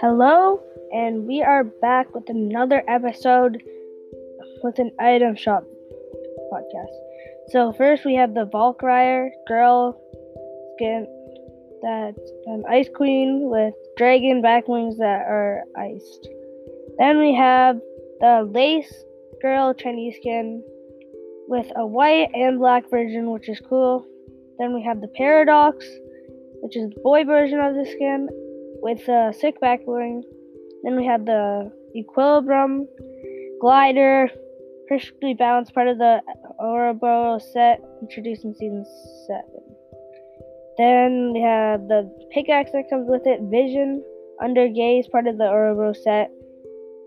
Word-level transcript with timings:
Hello, 0.00 0.62
and 0.92 1.26
we 1.26 1.42
are 1.42 1.64
back 1.64 2.14
with 2.14 2.28
another 2.28 2.84
episode 2.86 3.60
with 4.62 4.78
an 4.78 4.92
item 5.00 5.34
shop 5.34 5.64
podcast. 6.52 6.94
So 7.48 7.72
first 7.72 8.04
we 8.04 8.14
have 8.14 8.32
the 8.32 8.44
Valkyrie 8.44 9.32
girl 9.48 10.00
skin 10.76 11.04
that's 11.82 12.30
an 12.46 12.62
ice 12.70 12.88
queen 12.94 13.50
with 13.50 13.74
dragon 13.96 14.40
back 14.40 14.68
wings 14.68 14.98
that 14.98 15.22
are 15.26 15.64
iced. 15.76 16.28
Then 16.98 17.18
we 17.18 17.34
have 17.34 17.80
the 18.20 18.48
lace 18.48 19.04
girl 19.42 19.74
Chinese 19.74 20.14
skin 20.20 20.62
with 21.48 21.66
a 21.74 21.84
white 21.84 22.30
and 22.34 22.60
black 22.60 22.88
version, 22.88 23.32
which 23.32 23.48
is 23.48 23.60
cool. 23.68 24.06
Then 24.60 24.74
we 24.74 24.82
have 24.84 25.00
the 25.00 25.08
Paradox, 25.08 25.84
which 26.62 26.76
is 26.76 26.88
the 26.90 27.00
boy 27.00 27.24
version 27.24 27.58
of 27.58 27.74
the 27.74 27.84
skin 27.84 28.28
with 28.82 29.08
a 29.08 29.32
sick 29.38 29.60
back 29.60 29.84
bling. 29.84 30.22
Then 30.82 30.96
we 30.96 31.04
have 31.06 31.24
the 31.24 31.70
Equilibrium 31.96 32.86
glider, 33.60 34.30
perfectly 34.88 35.34
balanced 35.34 35.74
part 35.74 35.88
of 35.88 35.98
the 35.98 36.20
Ouroboros 36.60 37.52
set 37.52 37.80
introduced 38.00 38.44
in 38.44 38.54
season 38.54 38.84
seven. 39.26 39.62
Then 40.78 41.32
we 41.34 41.40
have 41.40 41.88
the 41.88 42.08
pickaxe 42.30 42.70
that 42.72 42.88
comes 42.88 43.08
with 43.08 43.26
it, 43.26 43.40
Vision 43.50 44.02
under 44.40 44.68
gaze, 44.68 45.08
part 45.08 45.26
of 45.26 45.36
the 45.36 45.44
Ouroboros 45.44 46.02
set. 46.04 46.30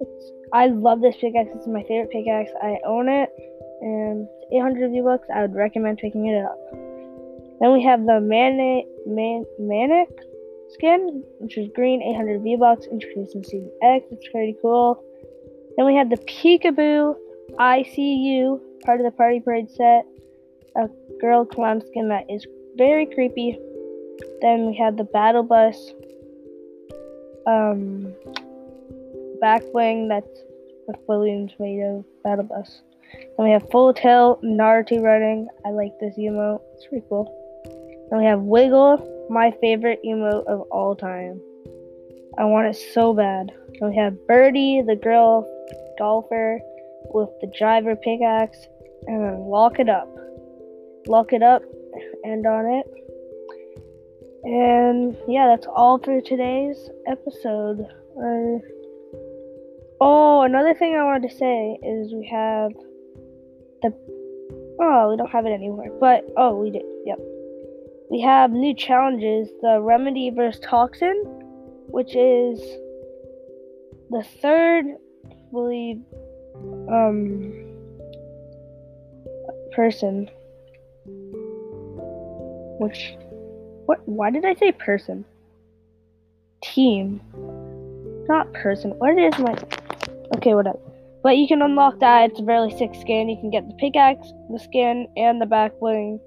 It's, 0.00 0.30
I 0.52 0.66
love 0.66 1.00
this 1.00 1.16
pickaxe. 1.20 1.50
It's 1.54 1.66
my 1.66 1.82
favorite 1.84 2.10
pickaxe. 2.10 2.50
I 2.60 2.78
own 2.84 3.08
it, 3.08 3.30
and 3.80 4.26
800 4.52 4.90
V 4.90 5.00
bucks. 5.02 5.28
I 5.32 5.42
would 5.42 5.54
recommend 5.54 5.98
picking 5.98 6.26
it 6.26 6.44
up. 6.44 6.58
Then 7.60 7.72
we 7.72 7.82
have 7.84 8.04
the 8.06 8.20
Manic, 8.20 8.86
Man, 9.06 9.44
Manic 9.58 10.08
skin, 10.72 11.22
which 11.38 11.56
is 11.58 11.68
green, 11.74 12.02
800 12.02 12.42
V 12.42 12.56
bucks, 12.56 12.86
introduced 12.86 13.34
in 13.34 13.44
season 13.44 13.70
X. 13.82 14.06
It's 14.10 14.28
pretty 14.28 14.56
cool. 14.60 15.02
Then 15.76 15.86
we 15.86 15.94
have 15.94 16.10
the 16.10 16.16
Peekaboo 16.16 17.14
ICU, 17.58 18.60
part 18.84 19.00
of 19.00 19.04
the 19.04 19.10
Party 19.12 19.40
Parade 19.40 19.70
set, 19.70 20.04
a 20.76 20.88
girl 21.20 21.44
clown 21.44 21.82
skin 21.86 22.08
that 22.08 22.24
is 22.30 22.46
very 22.76 23.06
creepy. 23.06 23.58
Then 24.40 24.66
we 24.66 24.76
have 24.76 24.96
the 24.96 25.04
Battle 25.04 25.42
Bus 25.42 25.92
um, 27.46 28.12
back 29.40 29.62
wing 29.72 30.08
that's 30.08 30.28
with 30.86 30.96
balloons 31.06 31.52
made 31.58 31.82
of 31.82 32.04
Battle 32.22 32.44
Bus. 32.44 32.82
Then 33.12 33.46
we 33.46 33.50
have 33.50 33.68
Full 33.70 33.92
Tilt 33.94 34.42
Naruto 34.42 35.02
running. 35.02 35.48
I 35.64 35.70
like 35.70 35.92
this 36.00 36.16
emote. 36.16 36.60
It's 36.74 36.86
pretty 36.86 37.04
cool. 37.08 37.36
Then 38.10 38.18
we 38.18 38.26
have 38.26 38.40
Wiggle, 38.40 38.98
my 39.30 39.52
favorite 39.60 40.00
emote 40.04 40.44
of 40.46 40.62
all 40.72 40.96
time. 40.96 41.40
I 42.36 42.44
want 42.44 42.66
it 42.66 42.78
so 42.92 43.14
bad. 43.14 43.52
We 43.80 43.94
have 43.96 44.26
Birdie, 44.26 44.82
the 44.82 44.96
girl 44.96 45.48
golfer 45.98 46.60
with 47.14 47.28
the 47.40 47.46
driver 47.56 47.94
pickaxe, 47.94 48.66
and 49.06 49.22
then 49.22 49.40
lock 49.44 49.78
it 49.78 49.88
up. 49.88 50.08
Lock 51.06 51.32
it 51.32 51.42
up, 51.42 51.62
end 52.24 52.46
on 52.46 52.66
it. 52.66 52.86
And 54.42 55.16
yeah, 55.28 55.46
that's 55.46 55.66
all 55.66 55.98
for 55.98 56.20
today's 56.20 56.90
episode. 57.06 57.86
Uh, 58.18 58.58
oh, 60.00 60.42
another 60.42 60.74
thing 60.74 60.96
I 60.96 61.04
wanted 61.04 61.30
to 61.30 61.36
say 61.36 61.78
is 61.82 62.12
we 62.12 62.26
have 62.26 62.72
the. 63.82 63.94
Oh, 64.82 65.10
we 65.10 65.16
don't 65.16 65.30
have 65.30 65.46
it 65.46 65.50
anymore. 65.50 65.88
But, 66.00 66.26
oh, 66.36 66.56
we 66.56 66.70
did. 66.70 66.82
Yep. 67.04 67.18
We 68.10 68.20
have 68.22 68.50
new 68.50 68.74
challenges 68.74 69.48
the 69.62 69.80
Remedy 69.80 70.30
versus 70.30 70.60
Toxin, 70.64 71.22
which 71.86 72.16
is 72.16 72.58
the 74.10 74.24
third, 74.42 74.84
I 75.30 75.34
believe, 75.52 76.02
um, 76.90 77.52
person. 79.70 80.28
Which, 82.80 83.14
what? 83.86 84.00
Why 84.06 84.30
did 84.30 84.44
I 84.44 84.54
say 84.54 84.72
person? 84.72 85.24
Team, 86.64 87.20
not 88.28 88.52
person. 88.54 88.90
What 88.98 89.16
is 89.18 89.38
my? 89.38 89.56
Okay, 90.36 90.54
whatever. 90.54 90.80
But 91.22 91.36
you 91.36 91.46
can 91.46 91.62
unlock 91.62 92.00
that. 92.00 92.30
It's 92.30 92.40
a 92.40 92.44
really 92.44 92.76
sick 92.76 92.90
skin. 93.00 93.28
You 93.28 93.36
can 93.36 93.50
get 93.50 93.68
the 93.68 93.74
pickaxe, 93.74 94.32
the 94.50 94.58
skin, 94.58 95.06
and 95.16 95.40
the 95.40 95.46
back 95.46 95.78
bling. 95.78 96.18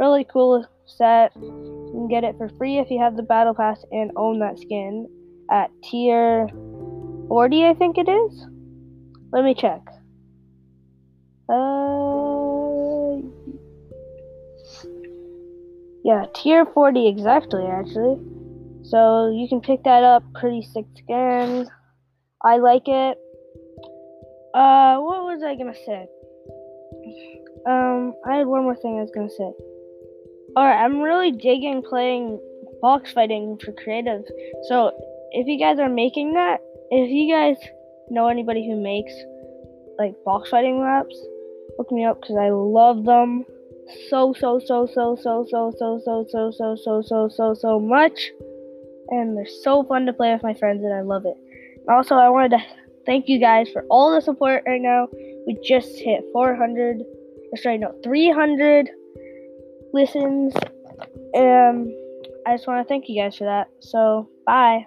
Really 0.00 0.24
cool 0.24 0.64
set. 0.86 1.30
You 1.36 1.90
can 1.92 2.08
get 2.08 2.24
it 2.24 2.38
for 2.38 2.48
free 2.56 2.78
if 2.78 2.90
you 2.90 2.98
have 2.98 3.16
the 3.16 3.22
battle 3.22 3.54
pass 3.54 3.84
and 3.92 4.10
own 4.16 4.38
that 4.38 4.58
skin 4.58 5.06
at 5.50 5.70
tier 5.82 6.48
40, 7.28 7.64
I 7.66 7.74
think 7.74 7.98
it 7.98 8.08
is. 8.08 8.46
Let 9.30 9.44
me 9.44 9.54
check. 9.54 9.82
Uh, 11.50 13.20
yeah, 16.02 16.24
tier 16.34 16.64
40 16.64 17.06
exactly, 17.06 17.66
actually. 17.66 18.16
So 18.84 19.30
you 19.30 19.48
can 19.50 19.60
pick 19.60 19.84
that 19.84 20.02
up. 20.02 20.24
Pretty 20.32 20.62
sick 20.62 20.86
skin. 20.96 21.68
I 22.42 22.56
like 22.56 22.88
it. 22.88 23.18
Uh, 24.54 24.98
what 24.98 25.24
was 25.24 25.42
I 25.44 25.56
gonna 25.56 25.74
say? 25.74 26.08
Um, 27.66 28.14
I 28.26 28.36
had 28.36 28.46
one 28.46 28.62
more 28.62 28.76
thing 28.76 28.96
I 28.96 29.02
was 29.02 29.10
gonna 29.14 29.28
say. 29.28 29.52
Alright, 30.56 30.84
I'm 30.84 31.00
really 31.00 31.30
digging 31.30 31.82
playing 31.82 32.40
box 32.82 33.12
fighting 33.12 33.58
for 33.64 33.72
creative. 33.72 34.24
So, 34.68 34.90
if 35.30 35.46
you 35.46 35.58
guys 35.58 35.78
are 35.78 35.88
making 35.88 36.34
that, 36.34 36.60
if 36.90 37.08
you 37.08 37.32
guys 37.32 37.56
know 38.10 38.26
anybody 38.26 38.66
who 38.68 38.74
makes 38.74 39.12
like 39.96 40.14
box 40.24 40.50
fighting 40.50 40.80
maps, 40.80 41.16
look 41.78 41.92
me 41.92 42.04
up 42.04 42.20
because 42.20 42.36
I 42.36 42.50
love 42.50 43.04
them 43.04 43.44
so 44.08 44.34
so 44.36 44.58
so 44.58 44.86
so 44.92 45.16
so 45.20 45.46
so 45.48 45.72
so 45.78 46.00
so 46.04 46.24
so 46.26 46.50
so 46.50 46.76
so 46.76 47.02
so 47.02 47.28
so 47.28 47.54
so 47.54 47.80
much, 47.80 48.30
and 49.10 49.36
they're 49.36 49.46
so 49.62 49.84
fun 49.84 50.06
to 50.06 50.12
play 50.12 50.32
with 50.32 50.42
my 50.42 50.54
friends, 50.54 50.82
and 50.82 50.92
I 50.92 51.02
love 51.02 51.26
it. 51.26 51.36
Also, 51.88 52.16
I 52.16 52.28
wanted 52.28 52.58
to 52.58 52.64
thank 53.06 53.28
you 53.28 53.38
guys 53.38 53.68
for 53.70 53.84
all 53.88 54.14
the 54.14 54.20
support 54.20 54.64
right 54.66 54.80
now. 54.80 55.06
We 55.46 55.58
just 55.64 55.96
hit 55.98 56.24
400. 56.32 57.02
Sorry, 57.56 57.78
no, 57.78 57.94
300 58.02 58.90
listens. 59.92 60.54
And 61.34 61.92
I 62.46 62.54
just 62.54 62.66
want 62.66 62.86
to 62.86 62.88
thank 62.88 63.08
you 63.08 63.22
guys 63.22 63.36
for 63.36 63.44
that. 63.44 63.68
So, 63.80 64.28
bye. 64.46 64.86